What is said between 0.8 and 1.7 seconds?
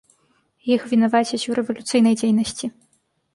вінавацяць у